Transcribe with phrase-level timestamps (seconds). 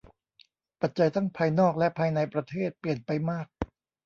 [0.81, 3.47] ปัจจัยทั้งภายนอกและภายในประเทศเปลี่ยนไปมาก